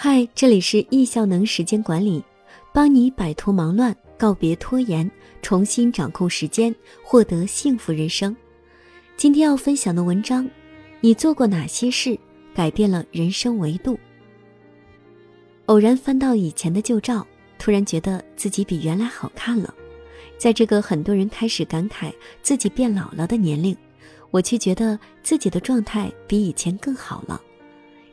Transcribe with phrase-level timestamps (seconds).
[0.00, 2.22] 嗨，这里是易效能时间管理，
[2.72, 5.10] 帮你摆脱忙乱，告别拖延，
[5.42, 6.72] 重新掌控时间，
[7.02, 8.36] 获得幸福人生。
[9.16, 10.48] 今天要分享的文章，
[11.00, 12.16] 你做过哪些事
[12.54, 13.98] 改变了人生维度？
[15.66, 17.26] 偶然翻到以前的旧照，
[17.58, 19.74] 突然觉得自己比原来好看了。
[20.36, 23.76] 在这个很多人开始感慨自己变老了的年龄，
[24.30, 27.42] 我却觉得自己的状态比以前更好了。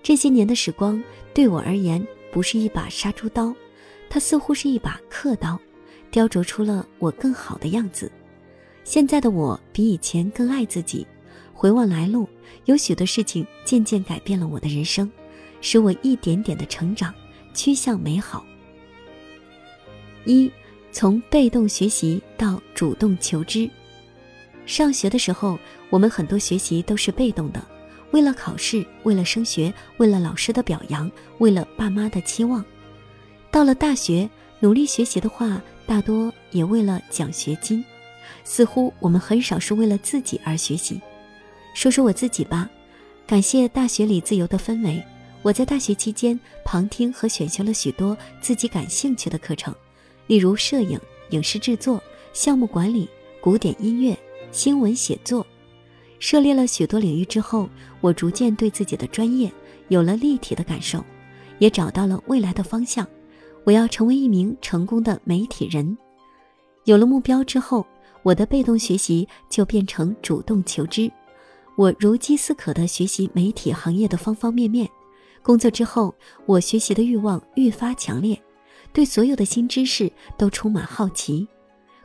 [0.05, 3.52] 这些年的时光对我而言不是一把杀猪刀，
[4.08, 5.59] 它似乎是一把刻刀，
[6.12, 8.12] 雕琢出了我更好的样子。
[8.84, 11.08] 现在的我比以前更爱自己。
[11.55, 12.30] 回望来路，
[12.66, 15.12] 有许多事情渐渐改变了我的人生，
[15.59, 17.12] 使我一点点的成长，
[17.56, 18.45] 趋向美好。
[20.23, 20.52] 一，
[20.92, 23.67] 从被动学习到主动求知。
[24.67, 25.58] 上学的时候，
[25.90, 27.59] 我们很多学习都是被动的。
[28.16, 32.63] 为了考试，为了升学，为了老师的表扬，为了爸妈的期望，
[33.52, 34.30] 到了大学，
[34.61, 37.83] 努力学习的话，大多也为了奖学金。
[38.45, 41.02] 似乎我们很少是为了自己而学习。
[41.73, 42.69] 说说我自己吧，
[43.27, 45.03] 感谢大学里自由的氛围，
[45.41, 49.75] 我在大学期间旁听和选修了许多自己感兴趣的课程，
[50.27, 50.97] 例如摄影、
[51.31, 53.09] 影视制作、项目管理、
[53.41, 54.17] 古典音乐、
[54.53, 55.45] 新闻写作。
[56.28, 57.70] 涉猎了许多领域之后，
[58.02, 59.54] 我逐渐对自己的专业
[59.90, 61.06] 有了立体的感受，
[61.59, 63.08] 也找到了未来的方向。
[63.64, 65.95] 我要成为一名成功的媒体人。
[66.86, 67.86] 有了目标之后，
[68.23, 71.12] 我的被动学习就变成主动求知。
[71.76, 74.89] 我如饥似渴地学习媒体行业的方方面面。
[75.44, 76.12] 工作之后，
[76.48, 78.36] 我学习的欲望愈发强烈，
[78.92, 81.48] 对所有的新知识都充满好奇。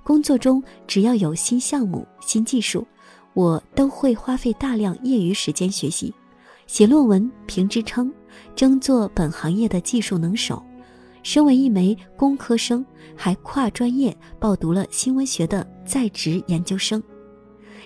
[0.04, 2.86] 工作中只要有新项目、新技术。
[3.34, 6.12] 我都会花费大量业余时间学习，
[6.66, 8.12] 写论文评职称，
[8.56, 10.62] 争做本行业的技术能手。
[11.22, 12.84] 身为一枚工科生，
[13.14, 17.02] 还跨专业报读了新闻学的在职研究生。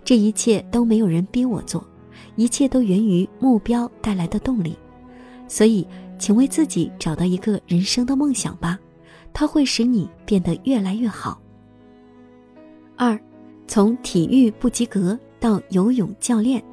[0.04, 1.84] 这一切都没有人逼我做，
[2.36, 4.76] 一切都源于目标带来的动力。
[5.48, 5.86] 所以，
[6.18, 8.78] 请为自己找到一个人生的梦想吧，
[9.32, 11.40] 它会使你变得越来越好。
[12.96, 13.20] 二，
[13.66, 15.18] 从体育不及格。
[15.44, 16.64] 到游泳教练，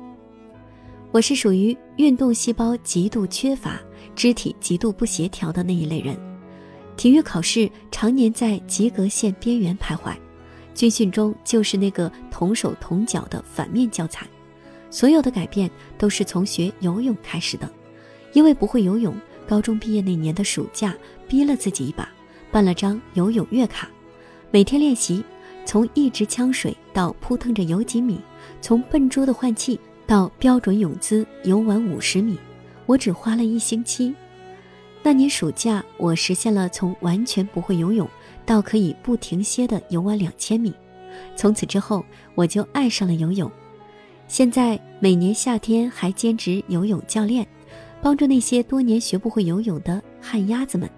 [1.12, 3.78] 我是属于运动细胞极度缺乏、
[4.16, 6.18] 肢体极度不协调的那一类人。
[6.96, 10.16] 体育考试常年在及格线边缘徘徊，
[10.74, 14.26] 军训中就是那个同手同脚的反面教材。
[14.90, 17.70] 所有的改变都是从学游泳开始的，
[18.32, 19.14] 因为不会游泳，
[19.46, 20.96] 高中毕业那年的暑假，
[21.28, 22.08] 逼了自己一把，
[22.50, 23.90] 办了张游泳月卡，
[24.50, 25.22] 每天练习。
[25.66, 28.20] 从一直呛水到扑腾着游几米，
[28.62, 32.38] 从笨拙的换气到标准泳姿游完五十米，
[32.86, 34.14] 我只花了一星期。
[35.04, 38.08] 那年暑假，我实现了从完全不会游泳
[38.46, 40.74] 到可以不停歇的游完两千米。
[41.36, 42.06] 从此之后，
[42.36, 43.50] 我就爱上了游泳。
[44.28, 47.46] 现在每年夏天还兼职游泳教练，
[48.02, 50.90] 帮助那些多年学不会游泳的旱鸭子们。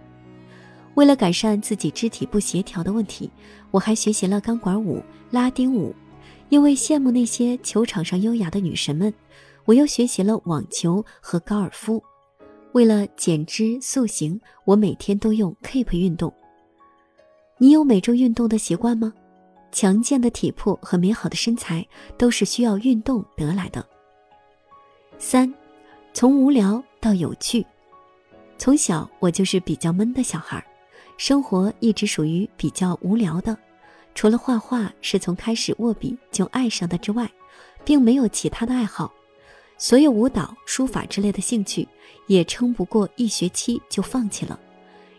[0.95, 3.29] 为了改善自己肢体不协调的问题，
[3.71, 5.93] 我还学习了钢管舞、拉丁舞。
[6.49, 9.11] 因为羡慕那些球场上优雅的女神们，
[9.65, 12.03] 我又学习了网球和高尔夫。
[12.73, 16.31] 为了减脂塑形，我每天都用 Keep 运动。
[17.57, 19.13] 你有每周运动的习惯吗？
[19.71, 21.87] 强健的体魄和美好的身材
[22.19, 23.83] 都是需要运动得来的。
[25.17, 25.51] 三，
[26.13, 27.65] 从无聊到有趣。
[28.59, 30.63] 从小我就是比较闷的小孩。
[31.17, 33.57] 生活一直属于比较无聊的，
[34.15, 37.29] 除了画画是从开始握笔就爱上的之外，
[37.85, 39.13] 并没有其他的爱好。
[39.77, 41.87] 所有舞蹈、书法之类的兴趣
[42.27, 44.59] 也撑不过一学期就放弃了。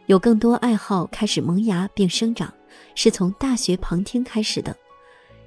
[0.06, 2.52] 有更多爱好开始萌芽并生长，
[2.94, 4.74] 是从大学旁听开始的。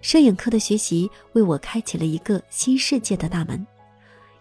[0.02, 3.66] 摄影课的学习为我开启了一个新世界的大门，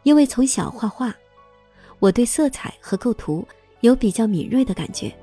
[0.02, 1.14] 因为从小画画，
[1.98, 3.46] 我对色彩和构图
[3.80, 5.14] 有比较敏锐的感觉。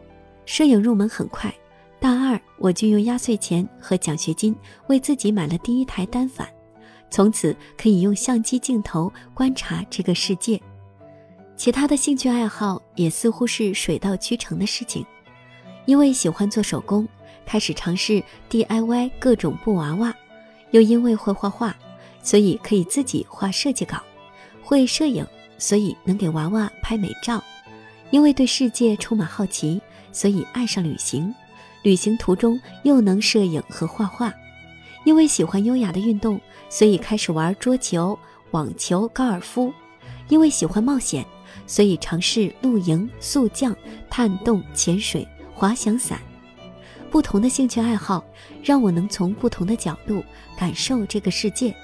[0.46, 1.54] 摄影入门很快，
[2.00, 4.56] 大二我就用压岁钱和奖学金
[4.88, 6.48] 为自己买了第一台单反，
[7.10, 10.62] 从此可以用相机镜头观察这个世界。
[11.56, 15.06] 其他的兴趣爱好也似乎是水到渠成的事情，
[15.86, 17.08] 因为喜欢做手工，
[17.46, 20.12] 开始尝试 DIY 各种布娃娃；
[20.72, 21.74] 又因为会画画，
[22.22, 23.98] 所以可以自己画设计稿；
[24.62, 25.26] 会摄影，
[25.58, 27.40] 所以能给娃娃拍美照；
[28.10, 29.80] 因为对世界充满好奇。
[30.14, 31.36] 所以爱上旅行，
[31.82, 34.34] 旅行途中又能摄影和画画，
[35.04, 36.40] 因为喜欢优雅的运动，
[36.70, 38.18] 所以开始玩桌球、
[38.52, 39.74] 网球、高尔夫。
[40.30, 41.26] 因为喜欢冒险，
[41.68, 43.76] 所以尝试露营、速降、
[44.10, 46.18] 探洞、潜水、滑翔伞。
[47.12, 48.24] 不同的兴趣爱好
[48.64, 50.24] 让我能从不同的角度
[50.58, 51.76] 感受这个世界，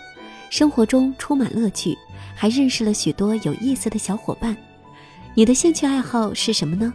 [0.49, 1.97] 生活中充满乐趣，
[2.33, 4.55] 还认识了许多有意思的小伙伴。
[5.35, 6.93] 你的兴趣爱好是什么呢？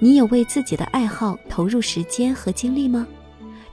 [0.00, 3.06] 你有为自己的爱好投入时间和精力吗？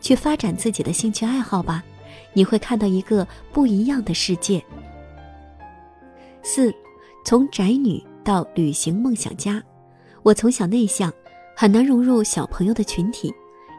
[0.01, 1.83] 去发展自己的兴趣爱好吧，
[2.33, 4.63] 你会看到一个不一样的世界。
[6.43, 6.73] 四，
[7.23, 9.61] 从宅女到旅行梦想家，
[10.23, 11.11] 我从小内向，
[11.55, 13.33] 很难融入小朋友的群体，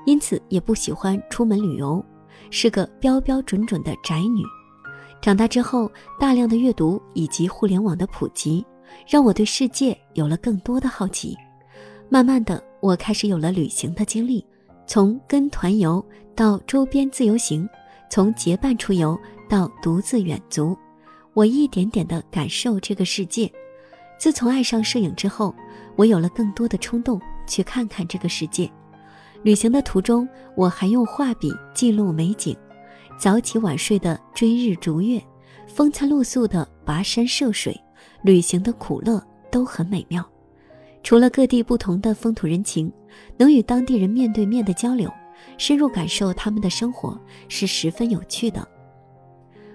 [0.04, 2.04] 因此也不喜欢出门旅游，
[2.50, 4.42] 是个标标准准的宅女。
[5.20, 8.64] 长大之后，大量的阅读以及互联网的普及，
[9.08, 11.36] 让我对世界有了更多的好奇。
[12.08, 14.46] 慢慢的，我开始有了旅行的经历，
[14.86, 16.04] 从跟团游
[16.36, 17.68] 到周边自由行，
[18.08, 19.18] 从结伴出游
[19.48, 20.76] 到独自远足。
[21.34, 23.50] 我一点点地感受这个世界。
[24.18, 25.54] 自从爱上摄影之后，
[25.96, 28.70] 我有了更多的冲动去看看这个世界。
[29.42, 32.56] 旅行的途中，我还用画笔记录美景，
[33.18, 35.20] 早起晚睡的追日逐月，
[35.66, 37.78] 风餐露宿的跋山涉水，
[38.22, 40.24] 旅行的苦乐都很美妙。
[41.06, 42.92] 除了各地不同的风土人情，
[43.36, 45.08] 能与当地人面对面的交流，
[45.56, 47.16] 深入感受他们的生活，
[47.46, 48.66] 是十分有趣的。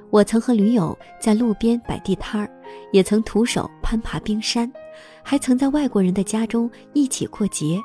[0.09, 2.51] 我曾和驴友在路边摆地摊儿，
[2.91, 4.69] 也曾徒手攀爬冰山，
[5.23, 7.79] 还曾在外国人的家中一起过节。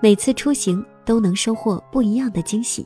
[0.00, 2.84] 每次出行都能收获不一样的惊喜。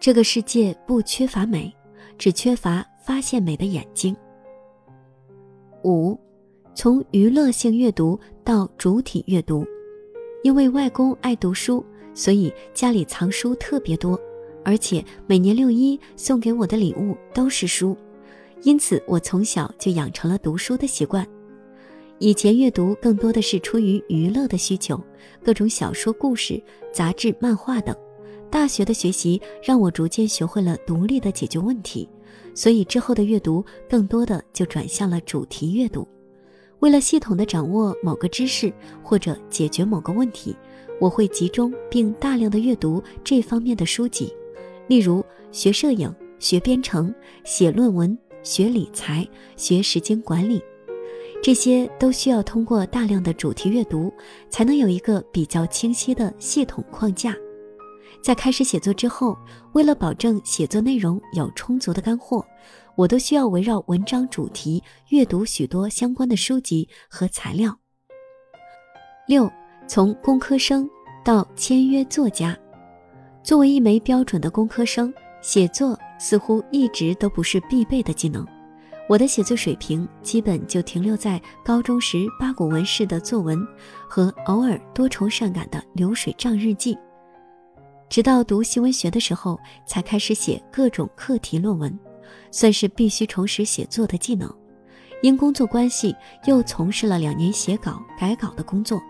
[0.00, 1.70] 这个世界不缺乏美，
[2.16, 4.16] 只缺乏发现美的眼睛。
[5.82, 6.18] 五，
[6.74, 9.66] 从娱乐性阅读到主体阅读，
[10.42, 14.20] 因为外公爱读书，所以家里藏书特别多。
[14.62, 17.96] 而且每年六一送给我的礼物都是书，
[18.62, 21.26] 因此我从小就养成了读书的习惯。
[22.18, 25.02] 以前阅读更多的是出于娱乐的需求，
[25.42, 26.62] 各种小说、故事、
[26.92, 27.96] 杂志、漫画等。
[28.50, 32.08] 大学的学习让我逐渐学会了独立的解决问题，
[32.54, 36.06] 所以之后的阅读更多的就转向了主题阅读。
[36.80, 38.72] 为了系统的掌握某个知识
[39.02, 40.54] 或者解决某个问题，
[41.00, 44.32] 我会集中并大量的阅读这方面的书籍。
[44.86, 49.26] 例如学摄影、学编程、写论文、学理财、
[49.56, 50.62] 学时间管理，
[51.42, 54.12] 这些都需要通过大量的主题阅读，
[54.50, 57.34] 才能有一个比较清晰的系统框架。
[58.22, 59.36] 在开始写作之后，
[59.72, 62.44] 为了保证写作内容有充足的干货，
[62.96, 67.76] 我都需要围绕文章主题阅读许多相关的书籍和材料。
[69.26, 69.50] 六，
[69.86, 70.88] 从工科生
[71.24, 72.56] 到签约作家。
[73.42, 75.12] 作为一枚标准的工科生，
[75.42, 78.46] 写作似乎一直都不是必备的技能。
[79.06, 83.58] 我的写作水平基本就停留在高中时八股文式的作文
[84.08, 86.96] 和偶尔多愁善感的流水账日记。
[88.08, 91.98] 直到读新闻学的时候，才开始写各种课题论文，
[92.50, 94.52] 算是必须重拾写作的技能。
[95.22, 96.14] 因工作关系，
[96.46, 99.02] 又从事了两年写稿改稿的工作，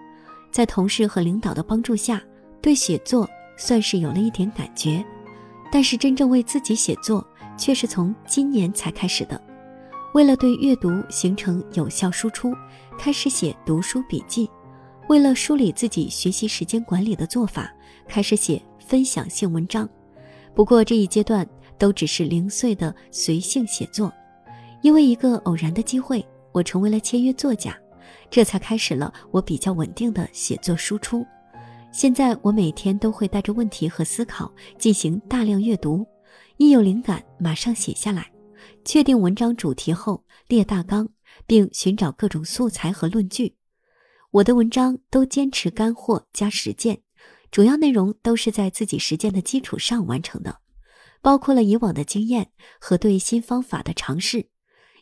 [0.53, 2.23] 在同事和领导的帮助下，
[2.61, 3.29] 对写作。
[3.57, 5.05] 算是有了一点感觉，
[5.71, 7.25] 但是真正为自己写作
[7.57, 9.41] 却是从今年才开始的。
[10.13, 12.53] 为了对阅读形成有效输出，
[12.99, 14.49] 开始写读书笔记；
[15.09, 17.73] 为了梳理自己学习时间管理的做法，
[18.09, 19.89] 开始写分享性文章。
[20.53, 21.47] 不过这一阶段
[21.79, 24.13] 都只是零碎的随性写作，
[24.83, 27.77] 因为一个偶然的机会，我成为了签约作家，
[28.31, 31.25] 这才开始了我比较稳定的写作输出。
[31.93, 36.05] 现在我每天都会带着问题和思考进行大量阅读，
[36.57, 38.31] 一有灵感马上写下来，
[38.85, 41.09] 确定文章主题后列大纲，
[41.47, 43.55] 并寻找各种素材和论据。
[44.33, 47.01] 我的文章都坚持干货加实践，
[47.53, 50.59] 主要内容都是在自己实践的基础上完成的，
[51.25, 54.51] 包括了以往的经验和对新方法的尝试。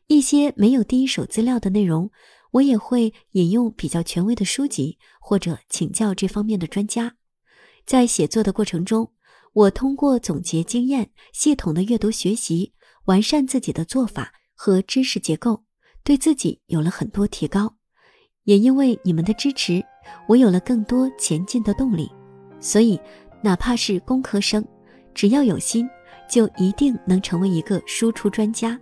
[0.07, 2.11] 一些没有第一手资料的内容。
[2.53, 7.15] 我也会引用比较权威的书籍，或者请教这方面的专家。
[7.87, 9.11] 在写作的过程中，
[9.55, 12.75] 我通过总结经验、系统的阅读学习，
[13.07, 15.65] 完善自己的做法和知识结构，
[16.05, 17.77] 对自己有了很多提高。
[18.45, 19.83] 也因为你们的支持，
[20.29, 22.11] 我有了更多前进的动力。
[22.61, 23.01] 所以，
[23.43, 24.63] 哪怕是工科生，
[25.15, 25.89] 只要有心，
[26.33, 28.81] 就一定能成为一个输出专家。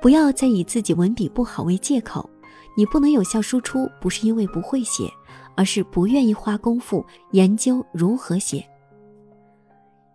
[0.00, 2.28] 不要再以自己文笔不好为借口。
[2.74, 5.12] 你不能有效输出，不是因为不会写，
[5.54, 8.64] 而是不愿意花功夫研究如何写。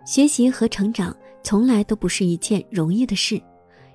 [0.03, 3.39] 学习和成长从来都不是一件容易的事，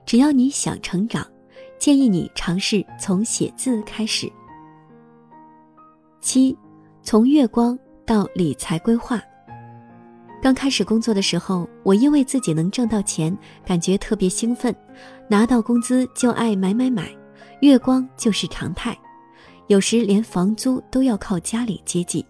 [0.06, 1.26] 只要你想成长，
[1.80, 4.30] 建议你尝试从写字开始。
[6.20, 6.56] 七，
[7.02, 9.20] 从月光到理财规划。
[10.40, 14.75] 刚开始工作的时候，我因为自己能挣到钱，感觉特别兴奋，
[15.28, 17.11] 拿到工资就爱买买买，
[17.61, 18.97] 月光就是常态，
[19.66, 22.25] 有时连房租都要靠家里接济。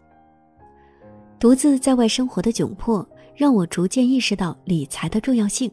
[1.38, 5.70] 独自在外生活的窘迫，让我逐渐意识到理财的重要性，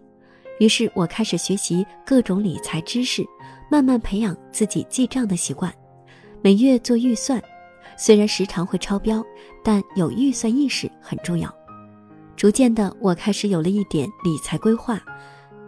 [0.59, 3.25] 于是我开始学习各种理财知识，
[3.71, 5.73] 慢慢培养自己记账的习惯，
[6.43, 7.41] 每月做预算，
[7.97, 9.23] 虽然时常会超标，
[9.63, 11.49] 但有预算意识很重要。
[12.35, 15.01] 逐渐的，我开始有了一点理财规划、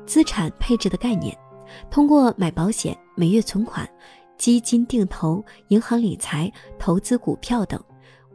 [0.06, 1.36] 资产配置的概念。
[1.90, 3.90] 通过买保险、每月存款、
[4.38, 7.82] 基金定投、银行理财、投资股票等，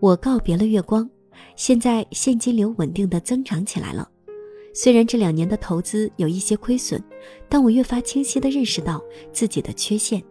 [0.01, 1.09] 我告别了月光。
[1.57, 4.09] 现在现金流稳定的增长起来了。
[4.75, 7.03] 虽然这两年的投资有一些亏损，
[7.51, 10.23] 但我越发清晰的认识到自己的缺陷，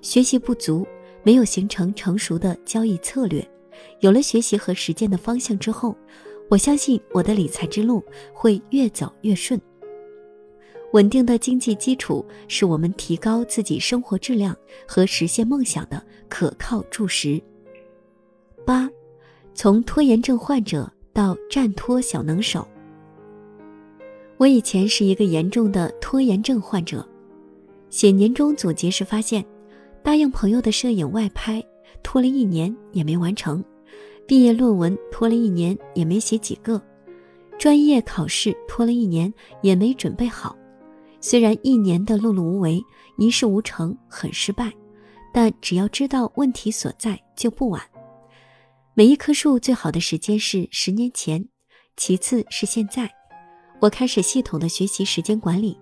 [0.00, 0.86] 学习不足，
[1.24, 3.44] 没有形成成熟的交易策略。
[4.00, 5.96] 有了学习和实践的方向之后。
[6.50, 8.02] 我相信我的理财之路
[8.32, 9.60] 会越走越顺。
[10.92, 17.40] 稳定的经济基础是我们提高自己生活质量和实现梦想的可靠柱石。
[18.64, 18.88] 八，
[19.52, 22.66] 从拖延症患者到战拖小能手。
[24.38, 27.06] 我以前是一个严重的拖延症患者，
[27.90, 29.44] 写年终总结时发现，
[30.02, 31.62] 答应朋友的摄影外拍
[32.02, 33.62] 拖了一年也没完成。
[34.28, 36.78] 毕业论文拖了一年也没写几个，
[37.58, 39.32] 专业考试拖了一年
[39.62, 40.54] 也没准备好。
[41.18, 42.78] 虽然一年的碌碌无为、
[43.16, 44.70] 一事无成很失败，
[45.32, 47.82] 但只要知道问题所在就不晚。
[48.92, 51.48] 每一棵树最好的时间是十年前，
[51.96, 53.10] 其次是现在。
[53.80, 55.74] 我开始系统的学习时间管理，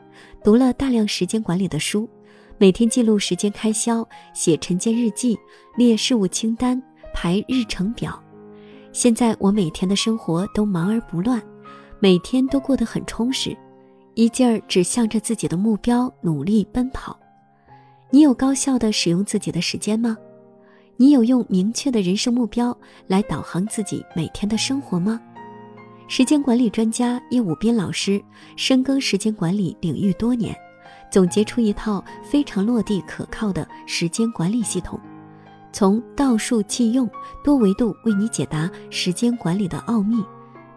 [0.45, 2.09] 读了大量时间管理的书，
[2.59, 5.37] 每天记录时间开销，写晨间日记，
[5.76, 6.81] 列事务清单，
[7.12, 8.23] 排日程表。
[8.97, 11.38] 现在我每天的生活都忙而不乱，
[12.00, 13.55] 每天都过得很充实，
[14.15, 17.15] 一劲儿只向着自己的目标努力奔跑。
[18.09, 20.17] 你有高效的使用自己的时间吗？
[20.97, 22.75] 你有用明确的人生目标
[23.07, 25.21] 来导航自己每天的生活吗？
[26.09, 28.19] 时间管理专家叶武斌老师
[28.57, 30.57] 深耕时间管理领域多年，
[31.12, 34.99] 总结出一套非常落地可靠的时间管理系统。
[35.76, 37.06] 从道术器用
[37.45, 40.25] 多维度为你解答时间管理的奥秘，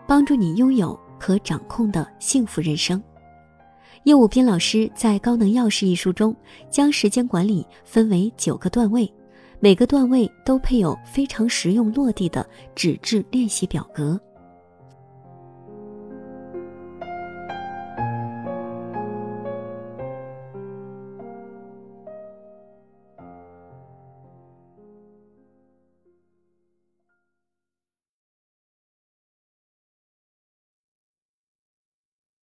[0.06, 3.02] 帮助你拥有可掌控的幸福人生。
[4.04, 6.36] 叶武斌老师在《高能钥匙》一书中，
[6.70, 9.10] 将时间管理分为九个段位，
[9.62, 14.20] 每个段位都配有非常实用落地的纸质练习表格。